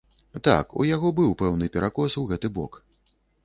Так, 0.47 0.73
у 0.83 0.85
яго 0.95 1.11
быў 1.21 1.37
пэўны 1.43 1.69
перакос 1.77 2.19
у 2.25 2.27
гэты 2.35 2.47
бок. 2.59 2.85